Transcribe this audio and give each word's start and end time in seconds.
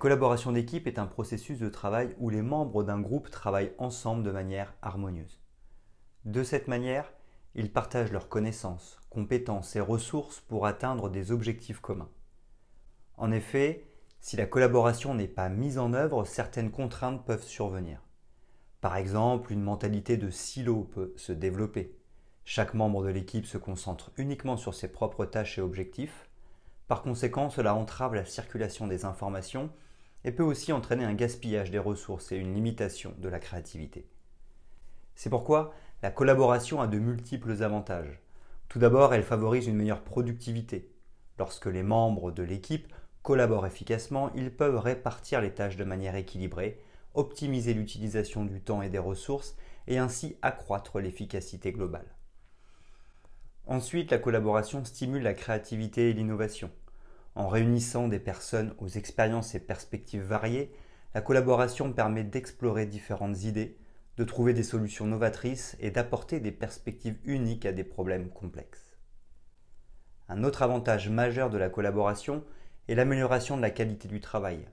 Collaboration 0.00 0.50
d'équipe 0.50 0.86
est 0.86 0.98
un 0.98 1.06
processus 1.06 1.58
de 1.58 1.68
travail 1.68 2.16
où 2.18 2.30
les 2.30 2.40
membres 2.40 2.82
d'un 2.82 3.00
groupe 3.00 3.30
travaillent 3.30 3.74
ensemble 3.76 4.22
de 4.24 4.30
manière 4.30 4.74
harmonieuse. 4.80 5.40
De 6.24 6.42
cette 6.42 6.68
manière, 6.68 7.12
ils 7.54 7.70
partagent 7.70 8.10
leurs 8.10 8.30
connaissances, 8.30 8.98
compétences 9.10 9.76
et 9.76 9.80
ressources 9.80 10.40
pour 10.40 10.66
atteindre 10.66 11.10
des 11.10 11.32
objectifs 11.32 11.80
communs. 11.80 12.08
En 13.18 13.30
effet, 13.30 13.84
si 14.20 14.36
la 14.36 14.46
collaboration 14.46 15.14
n'est 15.14 15.28
pas 15.28 15.50
mise 15.50 15.78
en 15.78 15.92
œuvre, 15.92 16.24
certaines 16.24 16.70
contraintes 16.70 17.24
peuvent 17.26 17.44
survenir. 17.44 18.00
Par 18.80 18.96
exemple, 18.96 19.52
une 19.52 19.62
mentalité 19.62 20.16
de 20.16 20.30
silo 20.30 20.84
peut 20.84 21.12
se 21.16 21.32
développer. 21.32 21.94
Chaque 22.46 22.72
membre 22.72 23.04
de 23.04 23.10
l'équipe 23.10 23.44
se 23.44 23.58
concentre 23.58 24.12
uniquement 24.16 24.56
sur 24.56 24.72
ses 24.72 24.88
propres 24.88 25.26
tâches 25.26 25.58
et 25.58 25.62
objectifs, 25.62 26.30
par 26.90 27.02
conséquent, 27.02 27.50
cela 27.50 27.76
entrave 27.76 28.16
la 28.16 28.24
circulation 28.24 28.88
des 28.88 29.04
informations 29.04 29.70
et 30.24 30.32
peut 30.32 30.42
aussi 30.42 30.72
entraîner 30.72 31.04
un 31.04 31.14
gaspillage 31.14 31.70
des 31.70 31.78
ressources 31.78 32.32
et 32.32 32.36
une 32.36 32.54
limitation 32.54 33.14
de 33.18 33.28
la 33.28 33.38
créativité. 33.38 34.06
C'est 35.14 35.30
pourquoi 35.30 35.74
la 36.02 36.10
collaboration 36.10 36.80
a 36.80 36.86
de 36.86 36.98
multiples 36.98 37.62
avantages. 37.62 38.20
Tout 38.68 38.78
d'abord, 38.78 39.12
elle 39.12 39.22
favorise 39.22 39.66
une 39.66 39.76
meilleure 39.76 40.02
productivité. 40.02 40.90
Lorsque 41.38 41.66
les 41.66 41.82
membres 41.82 42.30
de 42.30 42.42
l'équipe 42.42 42.92
collaborent 43.22 43.66
efficacement, 43.66 44.30
ils 44.34 44.54
peuvent 44.54 44.78
répartir 44.78 45.40
les 45.40 45.52
tâches 45.52 45.76
de 45.76 45.84
manière 45.84 46.16
équilibrée, 46.16 46.80
optimiser 47.14 47.74
l'utilisation 47.74 48.44
du 48.44 48.60
temps 48.60 48.82
et 48.82 48.88
des 48.88 48.98
ressources 48.98 49.56
et 49.86 49.98
ainsi 49.98 50.36
accroître 50.42 51.00
l'efficacité 51.00 51.72
globale. 51.72 52.14
Ensuite, 53.66 54.10
la 54.10 54.18
collaboration 54.18 54.84
stimule 54.84 55.22
la 55.22 55.34
créativité 55.34 56.10
et 56.10 56.12
l'innovation. 56.12 56.70
En 57.34 57.48
réunissant 57.48 58.08
des 58.08 58.18
personnes 58.18 58.74
aux 58.78 58.88
expériences 58.88 59.54
et 59.54 59.60
perspectives 59.60 60.22
variées, 60.22 60.72
la 61.14 61.20
collaboration 61.20 61.92
permet 61.92 62.24
d'explorer 62.24 62.86
différentes 62.86 63.42
idées, 63.44 63.76
de 64.16 64.24
trouver 64.24 64.52
des 64.52 64.62
solutions 64.62 65.06
novatrices 65.06 65.76
et 65.80 65.90
d'apporter 65.90 66.40
des 66.40 66.52
perspectives 66.52 67.18
uniques 67.24 67.66
à 67.66 67.72
des 67.72 67.84
problèmes 67.84 68.30
complexes. 68.30 68.96
Un 70.28 70.44
autre 70.44 70.62
avantage 70.62 71.08
majeur 71.08 71.50
de 71.50 71.58
la 71.58 71.70
collaboration 71.70 72.44
est 72.88 72.94
l'amélioration 72.94 73.56
de 73.56 73.62
la 73.62 73.70
qualité 73.70 74.06
du 74.06 74.20
travail. 74.20 74.64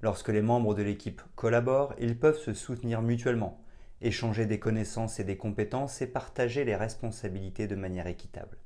Lorsque 0.00 0.28
les 0.28 0.42
membres 0.42 0.74
de 0.74 0.82
l'équipe 0.82 1.22
collaborent, 1.34 1.94
ils 1.98 2.18
peuvent 2.18 2.38
se 2.38 2.54
soutenir 2.54 3.02
mutuellement, 3.02 3.60
échanger 4.00 4.46
des 4.46 4.60
connaissances 4.60 5.18
et 5.18 5.24
des 5.24 5.36
compétences 5.36 6.00
et 6.00 6.06
partager 6.06 6.64
les 6.64 6.76
responsabilités 6.76 7.66
de 7.66 7.74
manière 7.74 8.06
équitable. 8.06 8.59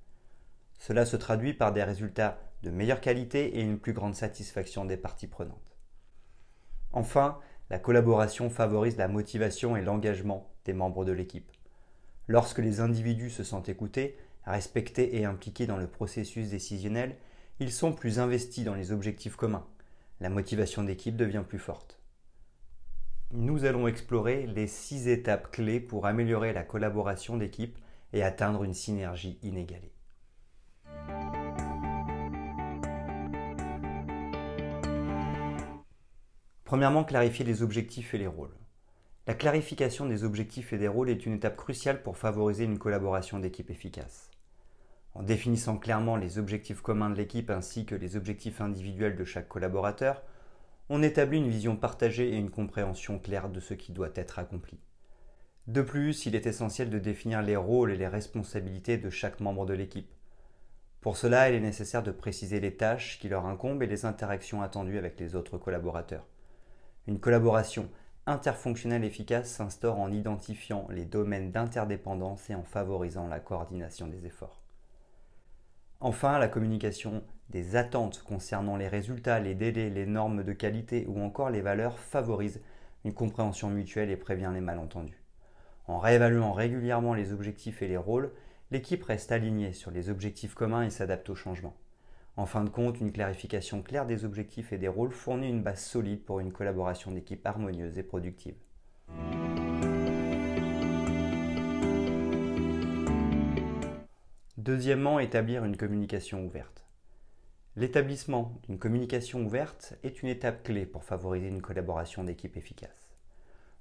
Cela 0.86 1.06
se 1.06 1.16
traduit 1.16 1.54
par 1.54 1.72
des 1.72 1.82
résultats 1.82 2.38
de 2.62 2.68
meilleure 2.68 3.00
qualité 3.00 3.56
et 3.58 3.62
une 3.62 3.78
plus 3.78 3.94
grande 3.94 4.14
satisfaction 4.14 4.84
des 4.84 4.98
parties 4.98 5.26
prenantes. 5.26 5.78
Enfin, 6.92 7.38
la 7.70 7.78
collaboration 7.78 8.50
favorise 8.50 8.98
la 8.98 9.08
motivation 9.08 9.78
et 9.78 9.80
l'engagement 9.80 10.52
des 10.66 10.74
membres 10.74 11.06
de 11.06 11.12
l'équipe. 11.12 11.50
Lorsque 12.28 12.58
les 12.58 12.80
individus 12.80 13.30
se 13.30 13.44
sentent 13.44 13.70
écoutés, 13.70 14.18
respectés 14.44 15.16
et 15.16 15.24
impliqués 15.24 15.66
dans 15.66 15.78
le 15.78 15.86
processus 15.86 16.50
décisionnel, 16.50 17.16
ils 17.60 17.72
sont 17.72 17.94
plus 17.94 18.18
investis 18.18 18.66
dans 18.66 18.74
les 18.74 18.92
objectifs 18.92 19.36
communs. 19.36 19.66
La 20.20 20.28
motivation 20.28 20.82
d'équipe 20.82 21.16
devient 21.16 21.44
plus 21.48 21.58
forte. 21.58 21.98
Nous 23.30 23.64
allons 23.64 23.88
explorer 23.88 24.46
les 24.48 24.66
six 24.66 25.08
étapes 25.08 25.50
clés 25.50 25.80
pour 25.80 26.04
améliorer 26.04 26.52
la 26.52 26.62
collaboration 26.62 27.38
d'équipe 27.38 27.78
et 28.12 28.22
atteindre 28.22 28.64
une 28.64 28.74
synergie 28.74 29.38
inégalée. 29.42 29.93
Premièrement, 36.74 37.04
clarifier 37.04 37.44
les 37.44 37.62
objectifs 37.62 38.14
et 38.14 38.18
les 38.18 38.26
rôles. 38.26 38.56
La 39.28 39.34
clarification 39.34 40.06
des 40.06 40.24
objectifs 40.24 40.72
et 40.72 40.76
des 40.76 40.88
rôles 40.88 41.08
est 41.08 41.24
une 41.24 41.34
étape 41.34 41.56
cruciale 41.56 42.02
pour 42.02 42.16
favoriser 42.16 42.64
une 42.64 42.80
collaboration 42.80 43.38
d'équipe 43.38 43.70
efficace. 43.70 44.28
En 45.14 45.22
définissant 45.22 45.76
clairement 45.76 46.16
les 46.16 46.36
objectifs 46.36 46.80
communs 46.80 47.10
de 47.10 47.14
l'équipe 47.14 47.50
ainsi 47.50 47.86
que 47.86 47.94
les 47.94 48.16
objectifs 48.16 48.60
individuels 48.60 49.14
de 49.14 49.24
chaque 49.24 49.46
collaborateur, 49.46 50.24
on 50.88 51.04
établit 51.04 51.38
une 51.38 51.48
vision 51.48 51.76
partagée 51.76 52.30
et 52.30 52.38
une 52.38 52.50
compréhension 52.50 53.20
claire 53.20 53.50
de 53.50 53.60
ce 53.60 53.74
qui 53.74 53.92
doit 53.92 54.10
être 54.16 54.40
accompli. 54.40 54.80
De 55.68 55.80
plus, 55.80 56.26
il 56.26 56.34
est 56.34 56.46
essentiel 56.46 56.90
de 56.90 56.98
définir 56.98 57.40
les 57.40 57.54
rôles 57.54 57.92
et 57.92 57.96
les 57.96 58.08
responsabilités 58.08 58.98
de 58.98 59.10
chaque 59.10 59.38
membre 59.38 59.64
de 59.64 59.74
l'équipe. 59.74 60.12
Pour 61.00 61.18
cela, 61.18 61.48
il 61.50 61.54
est 61.54 61.60
nécessaire 61.60 62.02
de 62.02 62.10
préciser 62.10 62.58
les 62.58 62.74
tâches 62.74 63.20
qui 63.20 63.28
leur 63.28 63.46
incombent 63.46 63.84
et 63.84 63.86
les 63.86 64.06
interactions 64.06 64.60
attendues 64.60 64.98
avec 64.98 65.20
les 65.20 65.36
autres 65.36 65.56
collaborateurs. 65.56 66.26
Une 67.06 67.20
collaboration 67.20 67.90
interfonctionnelle 68.26 69.04
efficace 69.04 69.50
s'instaure 69.50 69.98
en 69.98 70.10
identifiant 70.10 70.86
les 70.90 71.04
domaines 71.04 71.52
d'interdépendance 71.52 72.48
et 72.48 72.54
en 72.54 72.62
favorisant 72.62 73.28
la 73.28 73.40
coordination 73.40 74.06
des 74.06 74.24
efforts. 74.24 74.62
Enfin, 76.00 76.38
la 76.38 76.48
communication 76.48 77.22
des 77.50 77.76
attentes 77.76 78.22
concernant 78.22 78.76
les 78.76 78.88
résultats, 78.88 79.38
les 79.38 79.54
délais, 79.54 79.90
les 79.90 80.06
normes 80.06 80.44
de 80.44 80.52
qualité 80.54 81.06
ou 81.06 81.20
encore 81.20 81.50
les 81.50 81.60
valeurs 81.60 81.98
favorise 81.98 82.62
une 83.04 83.12
compréhension 83.12 83.68
mutuelle 83.68 84.10
et 84.10 84.16
prévient 84.16 84.50
les 84.54 84.62
malentendus. 84.62 85.22
En 85.86 85.98
réévaluant 85.98 86.52
régulièrement 86.52 87.12
les 87.12 87.32
objectifs 87.32 87.82
et 87.82 87.88
les 87.88 87.98
rôles, 87.98 88.32
l'équipe 88.70 89.04
reste 89.04 89.30
alignée 89.30 89.74
sur 89.74 89.90
les 89.90 90.08
objectifs 90.08 90.54
communs 90.54 90.84
et 90.84 90.90
s'adapte 90.90 91.28
aux 91.28 91.34
changements. 91.34 91.76
En 92.36 92.46
fin 92.46 92.64
de 92.64 92.70
compte, 92.70 93.00
une 93.00 93.12
clarification 93.12 93.80
claire 93.80 94.06
des 94.06 94.24
objectifs 94.24 94.72
et 94.72 94.78
des 94.78 94.88
rôles 94.88 95.12
fournit 95.12 95.48
une 95.48 95.62
base 95.62 95.84
solide 95.84 96.24
pour 96.24 96.40
une 96.40 96.52
collaboration 96.52 97.12
d'équipe 97.12 97.46
harmonieuse 97.46 97.96
et 97.96 98.02
productive. 98.02 98.56
Deuxièmement, 104.56 105.20
établir 105.20 105.64
une 105.64 105.76
communication 105.76 106.44
ouverte. 106.44 106.84
L'établissement 107.76 108.60
d'une 108.64 108.78
communication 108.78 109.44
ouverte 109.44 109.94
est 110.02 110.22
une 110.22 110.28
étape 110.28 110.62
clé 110.62 110.86
pour 110.86 111.04
favoriser 111.04 111.48
une 111.48 111.62
collaboration 111.62 112.24
d'équipe 112.24 112.56
efficace. 112.56 113.14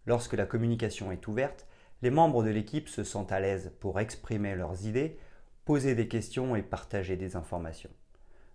Lorsque 0.05 0.33
la 0.33 0.45
communication 0.45 1.11
est 1.11 1.27
ouverte, 1.27 1.67
les 2.01 2.11
membres 2.11 2.43
de 2.43 2.49
l'équipe 2.49 2.89
se 2.89 3.03
sentent 3.03 3.31
à 3.31 3.39
l'aise 3.39 3.71
pour 3.79 3.99
exprimer 3.99 4.55
leurs 4.55 4.85
idées, 4.85 5.17
poser 5.63 5.95
des 5.95 6.07
questions 6.07 6.55
et 6.55 6.61
partager 6.61 7.15
des 7.15 7.35
informations. 7.35 7.91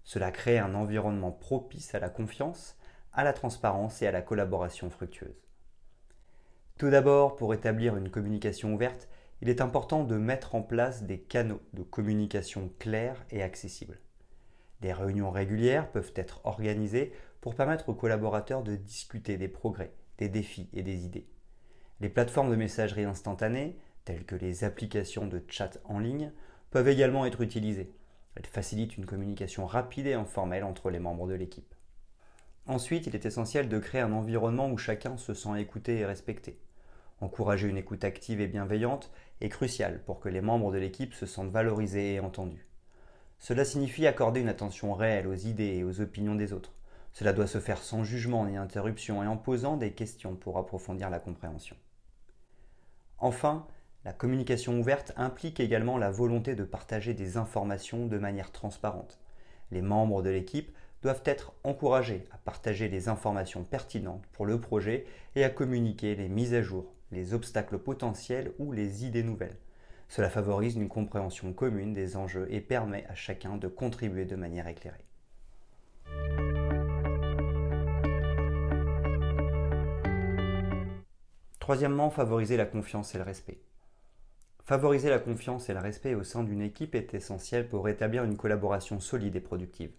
Cela 0.08 0.30
crée 0.30 0.58
un 0.58 0.74
environnement 0.74 1.32
propice 1.32 1.94
à 1.94 1.98
la 1.98 2.08
confiance, 2.08 2.78
à 3.12 3.24
la 3.24 3.34
transparence 3.34 4.00
et 4.00 4.06
à 4.06 4.10
la 4.10 4.22
collaboration 4.22 4.88
fructueuse. 4.88 5.44
Tout 6.78 6.88
d'abord, 6.88 7.36
pour 7.36 7.52
établir 7.52 7.94
une 7.94 8.08
communication 8.08 8.72
ouverte, 8.72 9.06
il 9.42 9.50
est 9.50 9.60
important 9.60 10.04
de 10.04 10.16
mettre 10.16 10.54
en 10.54 10.62
place 10.62 11.02
des 11.02 11.18
canaux 11.18 11.60
de 11.74 11.82
communication 11.82 12.72
clairs 12.78 13.22
et 13.28 13.42
accessibles. 13.42 13.98
Des 14.80 14.94
réunions 14.94 15.30
régulières 15.30 15.92
peuvent 15.92 16.14
être 16.16 16.40
organisées 16.44 17.12
pour 17.42 17.54
permettre 17.54 17.90
aux 17.90 17.94
collaborateurs 17.94 18.62
de 18.62 18.76
discuter 18.76 19.36
des 19.36 19.48
progrès, 19.48 19.92
des 20.16 20.30
défis 20.30 20.70
et 20.72 20.82
des 20.82 21.04
idées. 21.04 21.28
Les 22.00 22.08
plateformes 22.08 22.50
de 22.50 22.56
messagerie 22.56 23.04
instantanée, 23.04 23.76
telles 24.06 24.24
que 24.24 24.36
les 24.36 24.64
applications 24.64 25.26
de 25.26 25.44
chat 25.48 25.78
en 25.84 25.98
ligne, 25.98 26.32
peuvent 26.70 26.88
également 26.88 27.26
être 27.26 27.42
utilisées. 27.42 27.92
Elle 28.34 28.46
facilite 28.46 28.96
une 28.96 29.06
communication 29.06 29.66
rapide 29.66 30.06
et 30.06 30.14
informelle 30.14 30.64
entre 30.64 30.90
les 30.90 30.98
membres 30.98 31.26
de 31.26 31.34
l'équipe. 31.34 31.74
Ensuite, 32.66 33.06
il 33.06 33.14
est 33.14 33.26
essentiel 33.26 33.68
de 33.68 33.78
créer 33.78 34.02
un 34.02 34.12
environnement 34.12 34.70
où 34.70 34.76
chacun 34.76 35.16
se 35.16 35.34
sent 35.34 35.58
écouté 35.58 35.98
et 35.98 36.06
respecté. 36.06 36.58
Encourager 37.20 37.66
une 37.66 37.78
écoute 37.78 38.04
active 38.04 38.40
et 38.40 38.46
bienveillante 38.46 39.10
est 39.40 39.48
crucial 39.48 40.02
pour 40.04 40.20
que 40.20 40.28
les 40.28 40.40
membres 40.40 40.70
de 40.70 40.78
l'équipe 40.78 41.14
se 41.14 41.26
sentent 41.26 41.50
valorisés 41.50 42.14
et 42.14 42.20
entendus. 42.20 42.66
Cela 43.38 43.64
signifie 43.64 44.06
accorder 44.06 44.40
une 44.40 44.48
attention 44.48 44.92
réelle 44.94 45.26
aux 45.26 45.34
idées 45.34 45.76
et 45.76 45.84
aux 45.84 46.00
opinions 46.00 46.34
des 46.34 46.52
autres. 46.52 46.74
Cela 47.12 47.32
doit 47.32 47.46
se 47.46 47.58
faire 47.58 47.82
sans 47.82 48.04
jugement 48.04 48.44
ni 48.46 48.56
interruption 48.56 49.22
et 49.22 49.26
en 49.26 49.36
posant 49.36 49.76
des 49.76 49.92
questions 49.92 50.36
pour 50.36 50.58
approfondir 50.58 51.10
la 51.10 51.18
compréhension. 51.18 51.76
Enfin, 53.18 53.66
la 54.04 54.12
communication 54.12 54.78
ouverte 54.78 55.12
implique 55.16 55.60
également 55.60 55.98
la 55.98 56.10
volonté 56.10 56.54
de 56.54 56.64
partager 56.64 57.14
des 57.14 57.36
informations 57.36 58.06
de 58.06 58.18
manière 58.18 58.52
transparente. 58.52 59.18
Les 59.70 59.82
membres 59.82 60.22
de 60.22 60.30
l'équipe 60.30 60.70
doivent 61.02 61.22
être 61.24 61.52
encouragés 61.64 62.26
à 62.30 62.38
partager 62.38 62.88
les 62.88 63.08
informations 63.08 63.64
pertinentes 63.64 64.26
pour 64.32 64.46
le 64.46 64.60
projet 64.60 65.06
et 65.36 65.44
à 65.44 65.50
communiquer 65.50 66.14
les 66.14 66.28
mises 66.28 66.54
à 66.54 66.62
jour 66.62 66.92
les 67.10 67.34
obstacles 67.34 67.78
potentiels 67.78 68.52
ou 68.58 68.72
les 68.72 69.04
idées 69.04 69.22
nouvelles. 69.22 69.56
Cela 70.08 70.30
favorise 70.30 70.76
une 70.76 70.88
compréhension 70.88 71.52
commune 71.52 71.92
des 71.92 72.16
enjeux 72.16 72.46
et 72.50 72.60
permet 72.60 73.04
à 73.08 73.14
chacun 73.14 73.56
de 73.56 73.68
contribuer 73.68 74.24
de 74.24 74.36
manière 74.36 74.68
éclairée. 74.68 75.04
Troisièmement, 81.60 82.08
favoriser 82.08 82.56
la 82.56 82.64
confiance 82.64 83.14
et 83.14 83.18
le 83.18 83.24
respect. 83.24 83.58
Favoriser 84.68 85.08
la 85.08 85.18
confiance 85.18 85.70
et 85.70 85.72
le 85.72 85.78
respect 85.78 86.14
au 86.14 86.22
sein 86.22 86.44
d'une 86.44 86.60
équipe 86.60 86.94
est 86.94 87.14
essentiel 87.14 87.66
pour 87.70 87.86
rétablir 87.86 88.24
une 88.24 88.36
collaboration 88.36 89.00
solide 89.00 89.34
et 89.34 89.40
productive. 89.40 89.92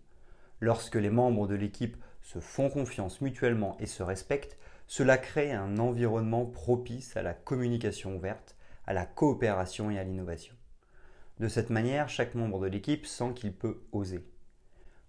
Lorsque 0.60 0.94
les 0.94 1.10
membres 1.10 1.48
de 1.48 1.56
l'équipe 1.56 1.98
se 2.22 2.38
font 2.40 2.70
confiance 2.70 3.20
mutuellement 3.20 3.78
et 3.80 3.88
se 3.88 4.04
respectent, 4.04 4.60
cela 4.86 5.18
crée 5.18 5.52
un 5.54 5.80
environnement 5.80 6.46
propice 6.46 7.18
à 7.18 7.24
la 7.24 7.34
communication 7.34 8.16
ouverte, 8.16 8.56
à 8.86 8.94
la 8.94 9.08
coopération 9.08 9.90
et 9.90 9.98
à 9.98 10.04
l'innovation. 10.04 10.54
De 11.40 11.48
cette 11.48 11.72
manière, 11.72 12.08
chaque 12.08 12.36
membre 12.36 12.60
de 12.60 12.68
l'équipe 12.68 13.08
sent 13.08 13.34
qu'il 13.34 13.54
peut 13.54 13.82
oser. 13.92 14.24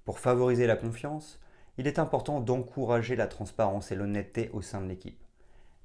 Pour 0.06 0.20
favoriser 0.20 0.66
la 0.66 0.76
confiance, 0.76 1.38
il 1.76 1.86
est 1.86 1.98
important 1.98 2.40
d'encourager 2.40 3.14
la 3.14 3.26
transparence 3.26 3.92
et 3.92 3.94
l'honnêteté 3.94 4.48
au 4.54 4.62
sein 4.62 4.80
de 4.80 4.88
l'équipe. 4.88 5.22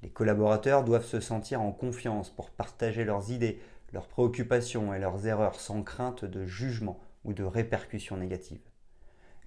Les 0.06 0.12
collaborateurs 0.12 0.84
doivent 0.84 1.04
se 1.04 1.20
sentir 1.20 1.64
en 1.64 1.72
confiance 1.72 2.30
pour 2.30 2.52
partager 2.52 3.06
leurs 3.06 3.32
idées, 3.32 3.60
leurs 3.92 4.08
préoccupations 4.08 4.94
et 4.94 5.00
leurs 5.00 5.26
erreurs 5.26 5.60
sans 5.60 5.82
crainte 5.82 6.26
de 6.26 6.46
jugement 6.46 7.00
ou 7.24 7.34
de 7.34 7.44
répercussions 7.44 8.16
négatives. 8.16 8.62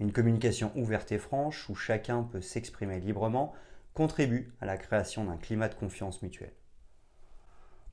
Une 0.01 0.11
communication 0.11 0.73
ouverte 0.75 1.13
et 1.13 1.19
franche 1.19 1.71
où 1.71 1.77
chacun 1.77 2.25
peut 2.25 2.41
s'exprimer 2.41 2.99
librement 2.99 3.55
contribue 3.95 4.53
à 4.61 4.67
la 4.67 4.77
création 4.77 5.27
d'un 5.27 5.37
climat 5.37 5.69
de 5.69 5.77
confiance 5.77 6.23
mutuelle. 6.23 6.57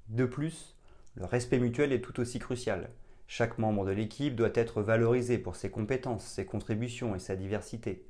De 0.08 0.26
plus, 0.26 0.76
le 1.14 1.26
respect 1.26 1.60
mutuel 1.60 1.94
est 1.94 2.02
tout 2.02 2.20
aussi 2.20 2.40
crucial. 2.40 2.90
Chaque 3.28 3.60
membre 3.60 3.86
de 3.86 3.92
l'équipe 3.92 4.36
doit 4.36 4.50
être 4.56 4.82
valorisé 4.82 5.38
pour 5.38 5.56
ses 5.56 5.70
compétences, 5.70 6.26
ses 6.26 6.48
contributions 6.48 7.14
et 7.14 7.20
sa 7.20 7.36
diversité. 7.36 8.08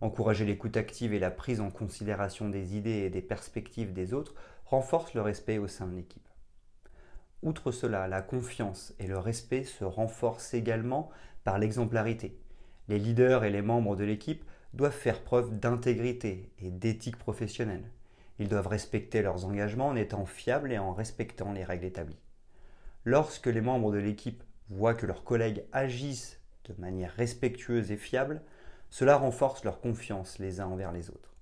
Encourager 0.00 0.44
l'écoute 0.44 0.76
active 0.76 1.14
et 1.14 1.18
la 1.18 1.30
prise 1.30 1.60
en 1.60 1.70
considération 1.70 2.48
des 2.48 2.76
idées 2.76 3.04
et 3.04 3.10
des 3.10 3.22
perspectives 3.22 3.92
des 3.92 4.12
autres 4.12 4.34
renforce 4.64 5.14
le 5.14 5.22
respect 5.22 5.58
au 5.58 5.68
sein 5.68 5.86
de 5.86 5.96
l'équipe. 5.96 6.28
Outre 7.42 7.70
cela, 7.70 8.08
la 8.08 8.22
confiance 8.22 8.94
et 8.98 9.06
le 9.06 9.18
respect 9.18 9.64
se 9.64 9.84
renforcent 9.84 10.54
également 10.54 11.10
par 11.44 11.58
l'exemplarité. 11.58 12.38
Les 12.88 12.98
leaders 12.98 13.44
et 13.44 13.50
les 13.50 13.62
membres 13.62 13.96
de 13.96 14.04
l'équipe 14.04 14.44
doivent 14.74 14.92
faire 14.92 15.22
preuve 15.22 15.58
d'intégrité 15.58 16.52
et 16.58 16.70
d'éthique 16.70 17.18
professionnelle. 17.18 17.90
Ils 18.38 18.48
doivent 18.48 18.66
respecter 18.66 19.22
leurs 19.22 19.46
engagements 19.46 19.88
en 19.88 19.96
étant 19.96 20.26
fiables 20.26 20.72
et 20.72 20.78
en 20.78 20.92
respectant 20.92 21.52
les 21.52 21.64
règles 21.64 21.86
établies. 21.86 22.20
Lorsque 23.04 23.46
les 23.46 23.60
membres 23.60 23.92
de 23.92 23.98
l'équipe 23.98 24.42
voient 24.68 24.94
que 24.94 25.06
leurs 25.06 25.24
collègues 25.24 25.64
agissent 25.72 26.40
de 26.64 26.74
manière 26.78 27.12
respectueuse 27.12 27.92
et 27.92 27.96
fiable, 27.96 28.42
cela 28.90 29.16
renforce 29.16 29.64
leur 29.64 29.80
confiance 29.80 30.38
les 30.38 30.60
uns 30.60 30.66
envers 30.66 30.92
les 30.92 31.10
autres. 31.10 31.34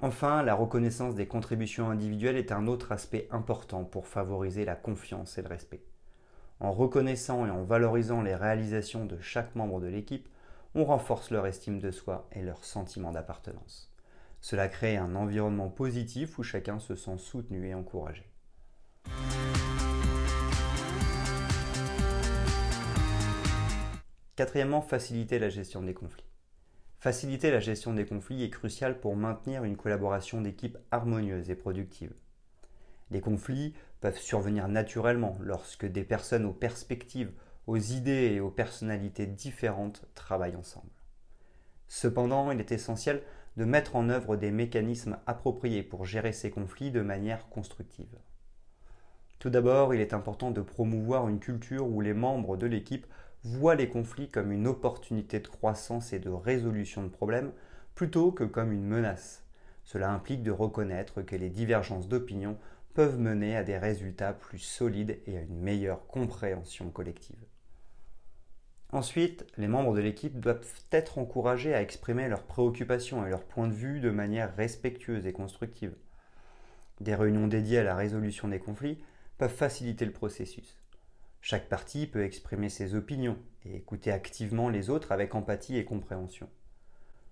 Enfin, 0.00 0.42
la 0.42 0.54
reconnaissance 0.54 1.14
des 1.14 1.28
contributions 1.28 1.90
individuelles 1.90 2.36
est 2.36 2.50
un 2.50 2.66
autre 2.66 2.90
aspect 2.90 3.28
important 3.30 3.84
pour 3.84 4.08
favoriser 4.08 4.64
la 4.64 4.74
confiance 4.74 5.38
et 5.38 5.42
le 5.42 5.48
respect. 5.48 5.84
En 6.58 6.72
reconnaissant 6.72 7.46
et 7.46 7.50
en 7.50 7.62
valorisant 7.62 8.22
les 8.22 8.34
réalisations 8.34 9.04
de 9.04 9.18
chaque 9.20 9.54
membre 9.54 9.80
de 9.80 9.86
l'équipe, 9.86 10.28
on 10.74 10.84
renforce 10.84 11.30
leur 11.30 11.46
estime 11.46 11.78
de 11.78 11.90
soi 11.90 12.26
et 12.32 12.42
leur 12.42 12.64
sentiment 12.64 13.12
d'appartenance. 13.12 13.92
Cela 14.40 14.68
crée 14.68 14.96
un 14.96 15.14
environnement 15.14 15.68
positif 15.68 16.38
où 16.38 16.42
chacun 16.42 16.80
se 16.80 16.96
sent 16.96 17.18
soutenu 17.18 17.68
et 17.68 17.74
encouragé. 17.74 18.31
Quatrièmement, 24.34 24.80
faciliter 24.80 25.38
la 25.38 25.50
gestion 25.50 25.82
des 25.82 25.92
conflits. 25.92 26.24
Faciliter 26.98 27.50
la 27.50 27.60
gestion 27.60 27.92
des 27.92 28.06
conflits 28.06 28.42
est 28.42 28.48
crucial 28.48 28.98
pour 28.98 29.14
maintenir 29.14 29.64
une 29.64 29.76
collaboration 29.76 30.40
d'équipe 30.40 30.78
harmonieuse 30.90 31.50
et 31.50 31.54
productive. 31.54 32.14
Les 33.10 33.20
conflits 33.20 33.74
peuvent 34.00 34.18
survenir 34.18 34.68
naturellement 34.68 35.36
lorsque 35.42 35.84
des 35.84 36.04
personnes 36.04 36.46
aux 36.46 36.54
perspectives, 36.54 37.32
aux 37.66 37.76
idées 37.76 38.32
et 38.32 38.40
aux 38.40 38.50
personnalités 38.50 39.26
différentes 39.26 40.06
travaillent 40.14 40.56
ensemble. 40.56 40.88
Cependant, 41.86 42.50
il 42.52 42.60
est 42.60 42.72
essentiel 42.72 43.22
de 43.58 43.66
mettre 43.66 43.96
en 43.96 44.08
œuvre 44.08 44.36
des 44.36 44.50
mécanismes 44.50 45.18
appropriés 45.26 45.82
pour 45.82 46.06
gérer 46.06 46.32
ces 46.32 46.50
conflits 46.50 46.90
de 46.90 47.02
manière 47.02 47.50
constructive. 47.50 48.16
Tout 49.40 49.50
d'abord, 49.50 49.92
il 49.92 50.00
est 50.00 50.14
important 50.14 50.52
de 50.52 50.62
promouvoir 50.62 51.28
une 51.28 51.40
culture 51.40 51.86
où 51.86 52.00
les 52.00 52.14
membres 52.14 52.56
de 52.56 52.66
l'équipe 52.66 53.06
voient 53.44 53.74
les 53.74 53.88
conflits 53.88 54.28
comme 54.28 54.52
une 54.52 54.66
opportunité 54.66 55.40
de 55.40 55.48
croissance 55.48 56.12
et 56.12 56.18
de 56.18 56.30
résolution 56.30 57.02
de 57.02 57.08
problèmes 57.08 57.52
plutôt 57.94 58.32
que 58.32 58.44
comme 58.44 58.72
une 58.72 58.86
menace. 58.86 59.44
Cela 59.84 60.12
implique 60.12 60.42
de 60.42 60.50
reconnaître 60.50 61.22
que 61.22 61.36
les 61.36 61.50
divergences 61.50 62.08
d'opinion 62.08 62.56
peuvent 62.94 63.18
mener 63.18 63.56
à 63.56 63.64
des 63.64 63.78
résultats 63.78 64.32
plus 64.32 64.58
solides 64.58 65.18
et 65.26 65.36
à 65.36 65.40
une 65.40 65.60
meilleure 65.60 66.06
compréhension 66.06 66.90
collective. 66.90 67.44
Ensuite, 68.90 69.46
les 69.56 69.68
membres 69.68 69.94
de 69.94 70.02
l'équipe 70.02 70.38
doivent 70.38 70.66
être 70.90 71.18
encouragés 71.18 71.74
à 71.74 71.80
exprimer 71.80 72.28
leurs 72.28 72.42
préoccupations 72.42 73.26
et 73.26 73.30
leurs 73.30 73.44
points 73.44 73.68
de 73.68 73.72
vue 73.72 74.00
de 74.00 74.10
manière 74.10 74.54
respectueuse 74.54 75.26
et 75.26 75.32
constructive. 75.32 75.94
Des 77.00 77.14
réunions 77.14 77.48
dédiées 77.48 77.78
à 77.78 77.84
la 77.84 77.96
résolution 77.96 78.48
des 78.48 78.58
conflits 78.58 79.02
peuvent 79.38 79.50
faciliter 79.54 80.04
le 80.04 80.12
processus. 80.12 80.81
Chaque 81.44 81.68
partie 81.68 82.06
peut 82.06 82.24
exprimer 82.24 82.68
ses 82.68 82.94
opinions 82.94 83.36
et 83.64 83.74
écouter 83.74 84.12
activement 84.12 84.68
les 84.68 84.90
autres 84.90 85.10
avec 85.10 85.34
empathie 85.34 85.76
et 85.76 85.84
compréhension. 85.84 86.48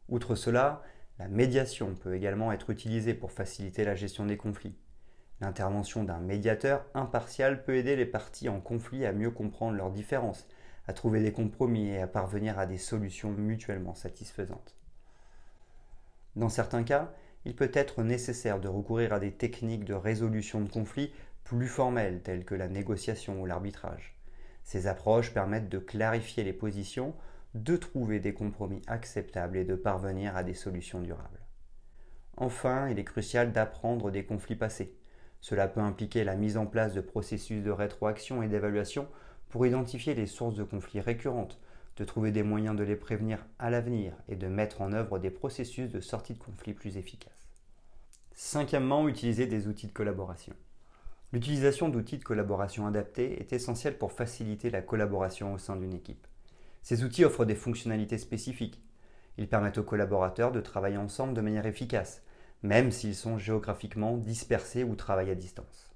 Outre 0.08 0.34
cela, 0.34 0.82
la 1.20 1.28
médiation 1.28 1.94
peut 1.94 2.16
également 2.16 2.50
être 2.50 2.70
utilisée 2.70 3.14
pour 3.14 3.30
faciliter 3.30 3.84
la 3.84 3.94
gestion 3.94 4.26
des 4.26 4.36
conflits. 4.36 4.74
L'intervention 5.40 6.02
d'un 6.02 6.18
médiateur 6.18 6.84
impartial 6.92 7.62
peut 7.62 7.76
aider 7.76 7.94
les 7.94 8.04
parties 8.04 8.48
en 8.48 8.60
conflit 8.60 9.06
à 9.06 9.12
mieux 9.12 9.30
comprendre 9.30 9.76
leurs 9.76 9.92
différences 9.92 10.48
à 10.88 10.92
trouver 10.92 11.22
des 11.22 11.32
compromis 11.32 11.90
et 11.90 12.02
à 12.02 12.08
parvenir 12.08 12.58
à 12.58 12.66
des 12.66 12.78
solutions 12.78 13.30
mutuellement 13.30 13.94
satisfaisantes. 13.94 14.74
Dans 16.34 16.48
certains 16.48 16.82
cas, 16.82 17.12
il 17.44 17.54
peut 17.54 17.70
être 17.72 18.02
nécessaire 18.02 18.58
de 18.58 18.66
recourir 18.66 19.12
à 19.12 19.20
des 19.20 19.32
techniques 19.32 19.84
de 19.84 19.94
résolution 19.94 20.60
de 20.60 20.68
conflits 20.68 21.12
plus 21.56 21.66
formelles 21.66 22.22
telles 22.22 22.44
que 22.44 22.54
la 22.54 22.68
négociation 22.68 23.42
ou 23.42 23.44
l'arbitrage. 23.44 24.14
Ces 24.62 24.86
approches 24.86 25.34
permettent 25.34 25.68
de 25.68 25.80
clarifier 25.80 26.44
les 26.44 26.52
positions, 26.52 27.12
de 27.54 27.76
trouver 27.76 28.20
des 28.20 28.32
compromis 28.32 28.82
acceptables 28.86 29.56
et 29.56 29.64
de 29.64 29.74
parvenir 29.74 30.36
à 30.36 30.44
des 30.44 30.54
solutions 30.54 31.00
durables. 31.00 31.40
Enfin, 32.36 32.88
il 32.88 33.00
est 33.00 33.04
crucial 33.04 33.50
d'apprendre 33.50 34.12
des 34.12 34.24
conflits 34.24 34.54
passés. 34.54 34.94
Cela 35.40 35.66
peut 35.66 35.80
impliquer 35.80 36.22
la 36.22 36.36
mise 36.36 36.56
en 36.56 36.66
place 36.66 36.94
de 36.94 37.00
processus 37.00 37.64
de 37.64 37.72
rétroaction 37.72 38.44
et 38.44 38.48
d'évaluation 38.48 39.08
pour 39.48 39.66
identifier 39.66 40.14
les 40.14 40.28
sources 40.28 40.54
de 40.54 40.62
conflits 40.62 41.00
récurrentes, 41.00 41.58
de 41.96 42.04
trouver 42.04 42.30
des 42.30 42.44
moyens 42.44 42.76
de 42.76 42.84
les 42.84 42.94
prévenir 42.94 43.44
à 43.58 43.70
l'avenir 43.70 44.12
et 44.28 44.36
de 44.36 44.46
mettre 44.46 44.82
en 44.82 44.92
œuvre 44.92 45.18
des 45.18 45.30
processus 45.30 45.90
de 45.90 46.00
sortie 46.00 46.34
de 46.34 46.38
conflits 46.38 46.74
plus 46.74 46.96
efficaces. 46.96 47.50
Cinquièmement, 48.36 49.08
utiliser 49.08 49.48
des 49.48 49.66
outils 49.66 49.88
de 49.88 49.92
collaboration. 49.92 50.54
L'utilisation 51.32 51.88
d'outils 51.88 52.18
de 52.18 52.24
collaboration 52.24 52.88
adaptés 52.88 53.40
est 53.40 53.52
essentielle 53.52 53.96
pour 53.96 54.10
faciliter 54.10 54.68
la 54.68 54.82
collaboration 54.82 55.54
au 55.54 55.58
sein 55.58 55.76
d'une 55.76 55.94
équipe. 55.94 56.26
Ces 56.82 57.04
outils 57.04 57.24
offrent 57.24 57.44
des 57.44 57.54
fonctionnalités 57.54 58.18
spécifiques. 58.18 58.82
Ils 59.38 59.48
permettent 59.48 59.78
aux 59.78 59.84
collaborateurs 59.84 60.50
de 60.50 60.60
travailler 60.60 60.96
ensemble 60.96 61.34
de 61.34 61.40
manière 61.40 61.66
efficace, 61.66 62.22
même 62.64 62.90
s'ils 62.90 63.14
sont 63.14 63.38
géographiquement 63.38 64.16
dispersés 64.16 64.82
ou 64.82 64.96
travaillent 64.96 65.30
à 65.30 65.36
distance. 65.36 65.94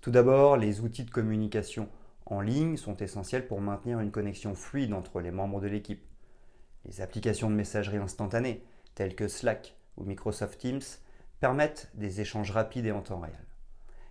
Tout 0.00 0.10
d'abord, 0.10 0.56
les 0.56 0.80
outils 0.80 1.04
de 1.04 1.10
communication 1.10 1.90
en 2.24 2.40
ligne 2.40 2.76
sont 2.78 2.96
essentiels 2.96 3.46
pour 3.46 3.60
maintenir 3.60 4.00
une 4.00 4.10
connexion 4.10 4.54
fluide 4.54 4.94
entre 4.94 5.20
les 5.20 5.30
membres 5.30 5.60
de 5.60 5.66
l'équipe. 5.66 6.06
Les 6.86 7.02
applications 7.02 7.50
de 7.50 7.54
messagerie 7.54 7.98
instantanée, 7.98 8.64
telles 8.94 9.14
que 9.14 9.28
Slack 9.28 9.76
ou 9.98 10.04
Microsoft 10.04 10.58
Teams, 10.58 10.80
permettent 11.40 11.90
des 11.94 12.22
échanges 12.22 12.50
rapides 12.50 12.86
et 12.86 12.92
en 12.92 13.02
temps 13.02 13.20
réel. 13.20 13.47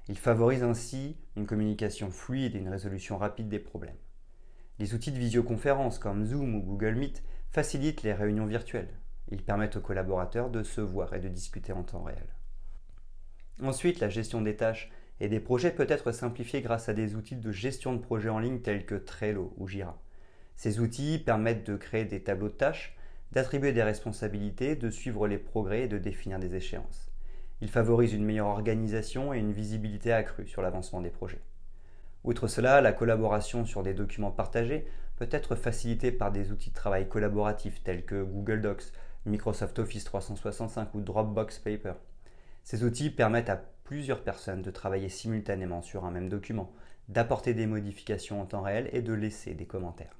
Ils 0.09 0.17
favorisent 0.17 0.63
ainsi 0.63 1.17
une 1.35 1.45
communication 1.45 2.11
fluide 2.11 2.55
et 2.55 2.59
une 2.59 2.69
résolution 2.69 3.17
rapide 3.17 3.49
des 3.49 3.59
problèmes. 3.59 3.97
Les 4.79 4.93
outils 4.93 5.11
de 5.11 5.19
visioconférence 5.19 5.99
comme 5.99 6.23
Zoom 6.23 6.55
ou 6.55 6.61
Google 6.61 6.95
Meet 6.95 7.23
facilitent 7.49 8.03
les 8.03 8.13
réunions 8.13 8.45
virtuelles. 8.45 8.99
Ils 9.29 9.43
permettent 9.43 9.75
aux 9.75 9.81
collaborateurs 9.81 10.49
de 10.49 10.63
se 10.63 10.79
voir 10.79 11.13
et 11.13 11.19
de 11.19 11.27
discuter 11.27 11.73
en 11.73 11.83
temps 11.83 12.03
réel. 12.03 12.27
Ensuite, 13.61 13.99
la 13.99 14.09
gestion 14.09 14.41
des 14.41 14.55
tâches 14.55 14.91
et 15.19 15.29
des 15.29 15.39
projets 15.39 15.71
peuvent 15.71 15.91
être 15.91 16.11
simplifiés 16.11 16.61
grâce 16.61 16.89
à 16.89 16.93
des 16.93 17.15
outils 17.15 17.35
de 17.35 17.51
gestion 17.51 17.93
de 17.93 17.99
projets 17.99 18.29
en 18.29 18.39
ligne 18.39 18.61
tels 18.61 18.85
que 18.85 18.95
Trello 18.95 19.53
ou 19.57 19.67
Jira. 19.67 19.99
Ces 20.55 20.79
outils 20.79 21.17
permettent 21.19 21.65
de 21.65 21.75
créer 21.75 22.05
des 22.05 22.23
tableaux 22.23 22.49
de 22.49 22.53
tâches, 22.53 22.95
d'attribuer 23.31 23.73
des 23.73 23.83
responsabilités, 23.83 24.75
de 24.75 24.89
suivre 24.89 25.27
les 25.27 25.37
progrès 25.37 25.83
et 25.83 25.87
de 25.87 25.97
définir 25.97 26.39
des 26.39 26.55
échéances. 26.55 27.06
Il 27.61 27.69
favorise 27.69 28.13
une 28.13 28.25
meilleure 28.25 28.47
organisation 28.47 29.33
et 29.33 29.39
une 29.39 29.51
visibilité 29.51 30.13
accrue 30.13 30.47
sur 30.47 30.61
l'avancement 30.61 31.01
des 31.01 31.09
projets. 31.09 31.41
Outre 32.23 32.47
cela, 32.47 32.81
la 32.81 32.91
collaboration 32.91 33.65
sur 33.65 33.83
des 33.83 33.93
documents 33.93 34.31
partagés 34.31 34.85
peut 35.15 35.29
être 35.31 35.55
facilitée 35.55 36.11
par 36.11 36.31
des 36.31 36.51
outils 36.51 36.69
de 36.69 36.75
travail 36.75 37.07
collaboratifs 37.07 37.81
tels 37.83 38.05
que 38.05 38.23
Google 38.23 38.61
Docs, 38.61 38.91
Microsoft 39.25 39.79
Office 39.79 40.03
365 40.03 40.93
ou 40.93 41.01
Dropbox 41.01 41.59
Paper. 41.59 41.93
Ces 42.63 42.83
outils 42.83 43.09
permettent 43.09 43.49
à 43.49 43.61
plusieurs 43.83 44.21
personnes 44.21 44.61
de 44.61 44.71
travailler 44.71 45.09
simultanément 45.09 45.81
sur 45.81 46.05
un 46.05 46.11
même 46.11 46.29
document, 46.29 46.73
d'apporter 47.07 47.53
des 47.53 47.65
modifications 47.65 48.41
en 48.41 48.45
temps 48.45 48.61
réel 48.61 48.89
et 48.91 49.01
de 49.01 49.13
laisser 49.13 49.53
des 49.53 49.65
commentaires. 49.65 50.17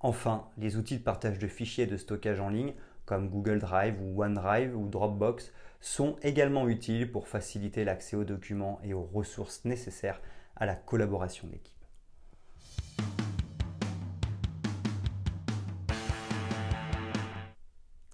Enfin, 0.00 0.48
les 0.58 0.76
outils 0.76 0.98
de 0.98 1.02
partage 1.02 1.38
de 1.38 1.48
fichiers 1.48 1.86
de 1.86 1.96
stockage 1.96 2.40
en 2.40 2.48
ligne 2.48 2.74
comme 3.10 3.28
Google 3.28 3.58
Drive 3.58 4.00
ou 4.00 4.22
OneDrive 4.22 4.76
ou 4.76 4.86
Dropbox 4.86 5.52
sont 5.80 6.14
également 6.22 6.68
utiles 6.68 7.10
pour 7.10 7.26
faciliter 7.26 7.84
l'accès 7.84 8.14
aux 8.14 8.22
documents 8.22 8.78
et 8.84 8.94
aux 8.94 9.02
ressources 9.02 9.64
nécessaires 9.64 10.20
à 10.54 10.64
la 10.64 10.76
collaboration 10.76 11.48
d'équipe. 11.48 11.74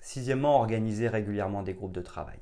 Sixièmement, 0.01 0.57
organiser 0.57 1.09
régulièrement 1.09 1.63
des 1.63 1.75
groupes 1.75 1.93
de 1.93 2.01
travail. 2.01 2.39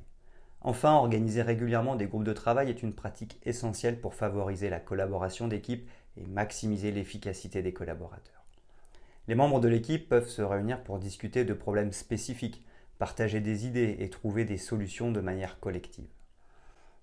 Enfin, 0.61 0.93
organiser 0.93 1.43
régulièrement 1.43 1.97
des 1.97 2.07
groupes 2.07 2.23
de 2.23 2.33
travail 2.33 2.71
est 2.71 2.85
une 2.85 2.95
pratique 2.95 3.41
essentielle 3.45 4.01
pour 4.01 4.15
favoriser 4.15 4.71
la 4.71 4.79
collaboration 4.79 5.49
d'équipe 5.49 5.91
et 6.17 6.25
maximiser 6.29 6.93
l'efficacité 6.93 7.63
des 7.63 7.73
collaborateurs. 7.73 8.44
Les 9.27 9.35
membres 9.35 9.61
de 9.61 9.69
l'équipe 9.69 10.09
peuvent 10.09 10.29
se 10.29 10.43
réunir 10.43 10.83
pour 10.83 10.99
discuter 10.99 11.45
de 11.45 11.55
problèmes 11.55 11.93
spécifiques, 11.93 12.65
partager 12.99 13.41
des 13.41 13.67
idées 13.67 13.97
et 13.99 14.11
trouver 14.11 14.45
des 14.45 14.59
solutions 14.59 15.11
de 15.11 15.21
manière 15.21 15.61
collective. 15.61 16.09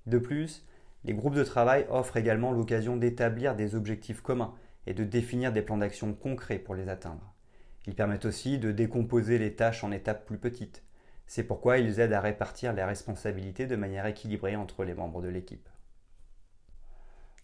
De 0.05 0.17
plus, 0.17 0.65
les 1.03 1.13
groupes 1.13 1.35
de 1.35 1.43
travail 1.43 1.85
offrent 1.89 2.17
également 2.17 2.51
l'occasion 2.51 2.95
d'établir 2.95 3.55
des 3.55 3.75
objectifs 3.75 4.21
communs 4.21 4.53
et 4.85 4.93
de 4.93 5.03
définir 5.03 5.51
des 5.51 5.61
plans 5.61 5.77
d'action 5.77 6.13
concrets 6.13 6.59
pour 6.59 6.75
les 6.75 6.89
atteindre. 6.89 7.33
Ils 7.87 7.95
permettent 7.95 8.25
aussi 8.25 8.59
de 8.59 8.71
décomposer 8.71 9.39
les 9.39 9.55
tâches 9.55 9.83
en 9.83 9.91
étapes 9.91 10.25
plus 10.25 10.37
petites. 10.37 10.83
C'est 11.25 11.43
pourquoi 11.43 11.79
ils 11.79 11.99
aident 11.99 12.13
à 12.13 12.21
répartir 12.21 12.73
les 12.73 12.83
responsabilités 12.83 13.65
de 13.65 13.75
manière 13.75 14.05
équilibrée 14.05 14.55
entre 14.55 14.83
les 14.83 14.93
membres 14.93 15.21
de 15.21 15.29
l'équipe. 15.29 15.67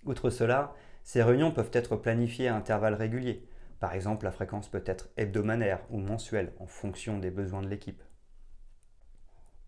Outre 0.05 0.29
cela, 0.29 0.75
ces 1.03 1.24
réunions 1.24 1.51
peuvent 1.51 1.72
être 1.74 1.96
planifiées 1.96 2.50
à 2.50 2.55
intervalles 2.55 2.93
réguliers. 2.93 3.48
Par 3.79 3.93
exemple, 3.93 4.25
la 4.25 4.31
fréquence 4.31 4.69
peut 4.69 4.84
être 4.86 5.10
hebdomadaire 5.17 5.84
ou 5.89 6.00
mensuelle 6.00 6.53
en 6.60 6.65
fonction 6.65 7.19
des 7.19 7.31
besoins 7.31 7.62
de 7.62 7.67
l'équipe. 7.67 8.03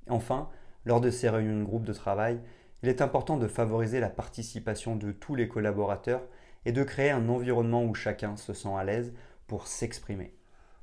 Enfin, 0.08 0.50
lors 0.86 1.02
de 1.02 1.12
ces 1.12 1.30
réunions 1.30 1.60
de 1.60 1.66
groupe 1.66 1.86
de 1.86 1.94
travail, 1.94 2.40
il 2.82 2.90
est 2.90 3.02
important 3.02 3.38
de 3.38 3.48
favoriser 3.48 4.00
la 4.00 4.10
participation 4.10 4.96
de 4.96 5.12
tous 5.12 5.36
les 5.36 5.48
collaborateurs 5.48 6.24
et 6.66 6.72
de 6.72 6.84
créer 6.84 7.12
un 7.12 7.30
environnement 7.30 7.84
où 7.84 7.94
chacun 7.94 8.36
se 8.36 8.54
sent 8.54 8.74
à 8.76 8.84
l'aise 8.84 9.14
pour 9.48 9.68
s'exprimer. 9.68 10.36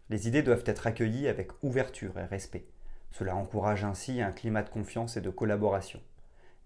Les 0.08 0.28
idées 0.28 0.42
doivent 0.42 0.64
être 0.66 0.86
accueillies 0.86 1.26
avec 1.26 1.50
ouverture 1.62 2.18
et 2.18 2.24
respect. 2.24 2.68
Cela 3.10 3.34
encourage 3.34 3.82
ainsi 3.82 4.20
un 4.20 4.30
climat 4.30 4.62
de 4.62 4.70
confiance 4.70 5.16
et 5.16 5.20
de 5.20 5.30
collaboration. 5.30 6.00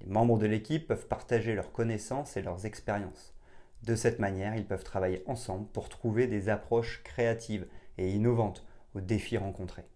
Les 0.01 0.09
membres 0.09 0.39
de 0.39 0.47
l'équipe 0.47 0.89
peuvent 0.89 1.07
partager 1.07 1.55
leurs 1.55 1.73
connaissances 1.73 2.37
et 2.37 2.43
leurs 2.43 2.67
expériences. 2.67 3.35
De 3.83 3.95
cette 3.95 4.19
manière, 4.19 4.57
ils 4.57 4.67
peuvent 4.67 4.85
travailler 4.85 5.23
ensemble 5.27 5.67
pour 5.69 5.89
trouver 5.89 6.27
des 6.27 6.49
approches 6.49 7.03
créatives 7.03 7.67
et 7.99 8.11
innovantes 8.11 8.67
aux 8.95 9.01
défis 9.01 9.39
rencontrés. 9.39 9.87